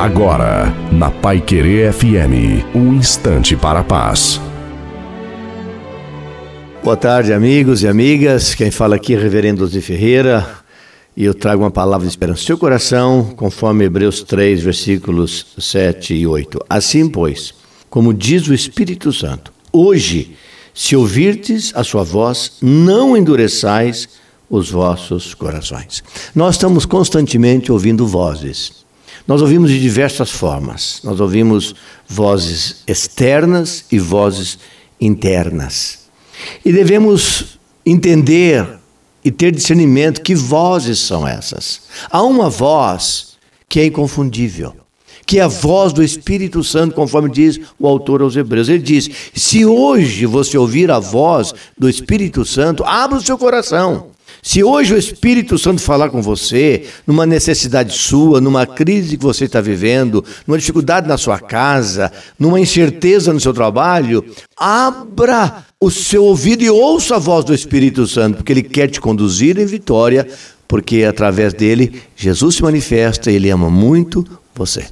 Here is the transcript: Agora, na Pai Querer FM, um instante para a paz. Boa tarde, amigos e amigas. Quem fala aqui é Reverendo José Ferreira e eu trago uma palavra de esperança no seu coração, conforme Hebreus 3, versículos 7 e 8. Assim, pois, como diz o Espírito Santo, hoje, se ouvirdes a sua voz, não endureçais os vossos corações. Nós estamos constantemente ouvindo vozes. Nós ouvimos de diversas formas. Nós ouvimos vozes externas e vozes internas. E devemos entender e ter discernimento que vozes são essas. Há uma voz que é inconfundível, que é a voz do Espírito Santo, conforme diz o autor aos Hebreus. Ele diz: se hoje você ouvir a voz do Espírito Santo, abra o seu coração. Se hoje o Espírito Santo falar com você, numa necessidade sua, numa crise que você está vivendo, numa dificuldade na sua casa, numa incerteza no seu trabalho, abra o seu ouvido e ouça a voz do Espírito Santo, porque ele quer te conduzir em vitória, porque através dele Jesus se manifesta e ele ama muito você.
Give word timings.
Agora, 0.00 0.74
na 0.90 1.10
Pai 1.10 1.42
Querer 1.42 1.92
FM, 1.92 2.64
um 2.74 2.94
instante 2.94 3.54
para 3.54 3.80
a 3.80 3.84
paz. 3.84 4.40
Boa 6.82 6.96
tarde, 6.96 7.34
amigos 7.34 7.82
e 7.82 7.86
amigas. 7.86 8.54
Quem 8.54 8.70
fala 8.70 8.96
aqui 8.96 9.12
é 9.12 9.18
Reverendo 9.18 9.60
José 9.66 9.82
Ferreira 9.82 10.48
e 11.14 11.22
eu 11.22 11.34
trago 11.34 11.62
uma 11.62 11.70
palavra 11.70 12.06
de 12.06 12.12
esperança 12.14 12.40
no 12.40 12.46
seu 12.46 12.56
coração, 12.56 13.34
conforme 13.36 13.84
Hebreus 13.84 14.22
3, 14.22 14.62
versículos 14.62 15.48
7 15.58 16.14
e 16.14 16.26
8. 16.26 16.58
Assim, 16.66 17.06
pois, 17.06 17.52
como 17.90 18.14
diz 18.14 18.48
o 18.48 18.54
Espírito 18.54 19.12
Santo, 19.12 19.52
hoje, 19.70 20.34
se 20.72 20.96
ouvirdes 20.96 21.72
a 21.76 21.84
sua 21.84 22.04
voz, 22.04 22.52
não 22.62 23.14
endureçais 23.14 24.08
os 24.48 24.70
vossos 24.70 25.34
corações. 25.34 26.02
Nós 26.34 26.54
estamos 26.54 26.86
constantemente 26.86 27.70
ouvindo 27.70 28.06
vozes. 28.06 28.79
Nós 29.30 29.42
ouvimos 29.42 29.70
de 29.70 29.80
diversas 29.80 30.28
formas. 30.28 31.02
Nós 31.04 31.20
ouvimos 31.20 31.72
vozes 32.08 32.82
externas 32.84 33.84
e 33.88 33.96
vozes 33.96 34.58
internas. 35.00 36.00
E 36.64 36.72
devemos 36.72 37.60
entender 37.86 38.66
e 39.24 39.30
ter 39.30 39.52
discernimento 39.52 40.20
que 40.20 40.34
vozes 40.34 40.98
são 40.98 41.28
essas. 41.28 41.82
Há 42.10 42.24
uma 42.24 42.50
voz 42.50 43.36
que 43.68 43.78
é 43.78 43.86
inconfundível, 43.86 44.74
que 45.24 45.38
é 45.38 45.42
a 45.42 45.46
voz 45.46 45.92
do 45.92 46.02
Espírito 46.02 46.64
Santo, 46.64 46.96
conforme 46.96 47.30
diz 47.30 47.60
o 47.78 47.86
autor 47.86 48.22
aos 48.22 48.34
Hebreus. 48.34 48.68
Ele 48.68 48.82
diz: 48.82 49.08
se 49.32 49.64
hoje 49.64 50.26
você 50.26 50.58
ouvir 50.58 50.90
a 50.90 50.98
voz 50.98 51.54
do 51.78 51.88
Espírito 51.88 52.44
Santo, 52.44 52.82
abra 52.82 53.18
o 53.18 53.22
seu 53.22 53.38
coração. 53.38 54.10
Se 54.42 54.64
hoje 54.64 54.94
o 54.94 54.98
Espírito 54.98 55.58
Santo 55.58 55.82
falar 55.82 56.08
com 56.08 56.22
você, 56.22 56.86
numa 57.06 57.26
necessidade 57.26 57.92
sua, 57.92 58.40
numa 58.40 58.66
crise 58.66 59.16
que 59.16 59.22
você 59.22 59.44
está 59.44 59.60
vivendo, 59.60 60.24
numa 60.46 60.58
dificuldade 60.58 61.06
na 61.06 61.18
sua 61.18 61.38
casa, 61.38 62.10
numa 62.38 62.58
incerteza 62.58 63.32
no 63.32 63.40
seu 63.40 63.52
trabalho, 63.52 64.24
abra 64.56 65.64
o 65.78 65.90
seu 65.90 66.24
ouvido 66.24 66.62
e 66.62 66.70
ouça 66.70 67.16
a 67.16 67.18
voz 67.18 67.44
do 67.44 67.54
Espírito 67.54 68.06
Santo, 68.06 68.36
porque 68.36 68.52
ele 68.52 68.62
quer 68.62 68.88
te 68.88 69.00
conduzir 69.00 69.58
em 69.58 69.66
vitória, 69.66 70.26
porque 70.66 71.04
através 71.04 71.52
dele 71.52 72.00
Jesus 72.16 72.56
se 72.56 72.62
manifesta 72.62 73.30
e 73.30 73.34
ele 73.34 73.50
ama 73.50 73.68
muito 73.68 74.26
você. 74.54 74.84